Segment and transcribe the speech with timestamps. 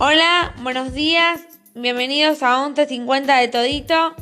[0.00, 1.40] Hola, buenos días,
[1.74, 4.14] bienvenidos a 11.50 de Todito.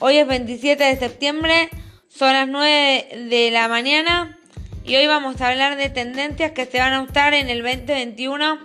[0.00, 1.70] Hoy es 27 de septiembre,
[2.08, 4.36] son las 9 de la mañana
[4.84, 8.58] y hoy vamos a hablar de tendencias que se van a usar en el 2021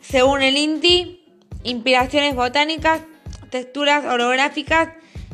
[0.00, 1.24] según el INTI,
[1.62, 3.02] inspiraciones botánicas,
[3.48, 4.88] texturas orográficas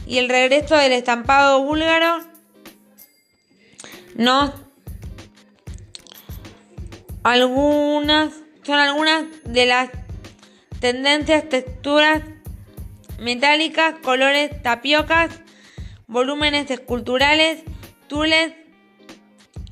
[0.07, 2.18] y el regreso del estampado búlgaro.
[4.14, 4.53] No,
[7.22, 8.31] algunas
[8.63, 10.04] son algunas de las
[10.84, 12.20] tendencias, texturas
[13.18, 15.30] metálicas, colores, tapiocas,
[16.07, 17.62] volúmenes esculturales,
[18.07, 18.52] tules,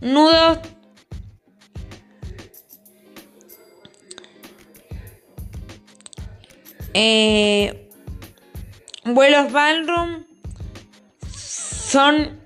[0.01, 0.59] nudos,
[6.95, 7.91] eh,
[9.05, 10.25] vuelos ballroom.
[11.29, 12.41] Son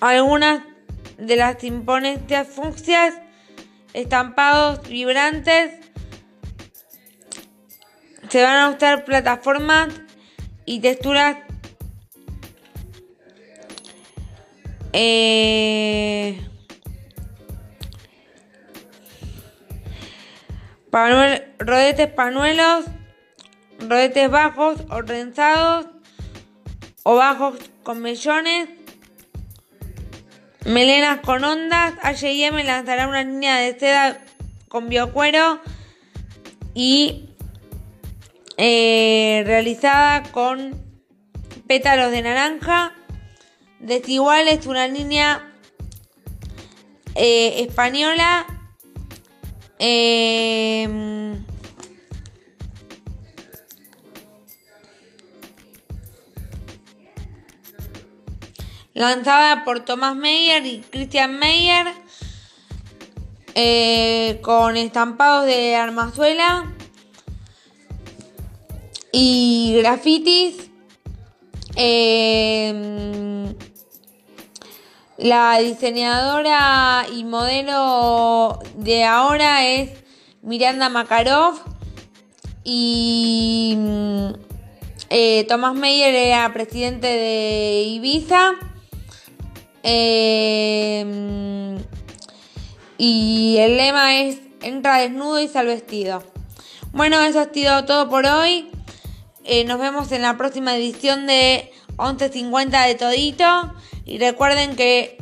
[0.00, 0.64] algunas
[1.16, 3.14] de las imponentes fucsias,
[3.94, 5.83] estampados vibrantes,
[8.34, 9.94] se van a usar plataformas
[10.64, 11.36] y texturas
[14.92, 16.44] eh,
[21.60, 22.86] rodetes panuelos,
[23.78, 25.86] rodetes bajos o trenzados
[27.04, 28.68] o bajos con mellones,
[30.64, 31.94] melenas con ondas.
[32.02, 34.18] H&M lanzará una línea de seda
[34.66, 35.60] con biocuero
[36.74, 37.33] y
[38.56, 40.80] eh, realizada con
[41.66, 42.92] pétalos de naranja.
[43.80, 45.52] Desigual es una línea
[47.14, 48.46] eh, española.
[49.78, 51.36] Eh,
[58.94, 61.86] lanzada por Thomas Meyer y Christian Meyer
[64.40, 66.74] con estampados de armazuela
[69.16, 70.70] y grafitis.
[71.76, 73.54] Em,
[75.18, 79.90] la diseñadora y modelo de ahora es
[80.42, 81.54] Miranda Makarov
[82.64, 84.28] y mm,
[85.10, 88.54] eh, Tomás Meyer era presidente de Ibiza.
[89.84, 91.78] Em,
[92.98, 96.24] y el lema es entra desnudo y sal vestido.
[96.92, 98.73] Bueno, eso ha sido todo por hoy.
[99.46, 103.74] Eh, nos vemos en la próxima edición de 11.50 de Todito.
[104.06, 105.18] Y recuerden que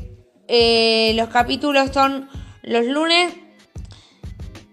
[0.47, 2.28] eh, los capítulos son
[2.62, 3.34] los lunes,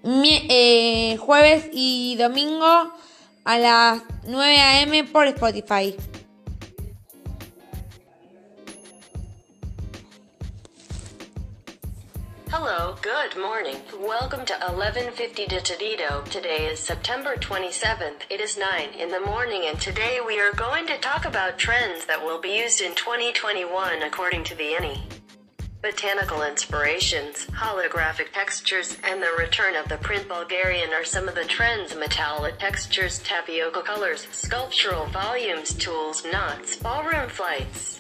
[0.03, 2.93] eh, jueves y domingo
[3.43, 5.03] a las 9 a.m.
[5.05, 5.95] por Spotify.
[12.51, 13.75] Hello, good morning.
[13.99, 16.25] Welcome to 1150 de Todito.
[16.31, 18.23] Today is September 27th.
[18.27, 22.07] It is 9 in the morning and today we are going to talk about trends
[22.07, 24.99] that will be used in 2021 according to the ENI.
[25.83, 31.45] Botanical inspirations, holographic textures, and the return of the print Bulgarian are some of the
[31.45, 37.99] trends metallic textures, tapioca colors, sculptural volumes, tools, knots, ballroom flights.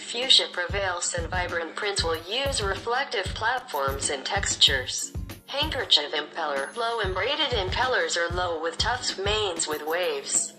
[0.00, 5.12] Fuchsia prevails and vibrant prints will use reflective platforms and textures.
[5.46, 10.52] Handkerchief impeller, low and braided impellers are low with tufts manes with waves.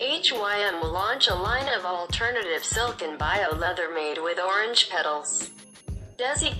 [0.00, 5.50] HYM will launch a line of alternative silk and bio leather made with orange petals.
[6.18, 6.52] Desi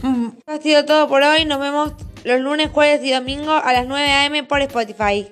[0.00, 1.44] Mm, ha sido todo por hoy.
[1.44, 1.92] Nos vemos
[2.24, 5.30] los lunes, jueves y domingos a las 9 am por Spotify.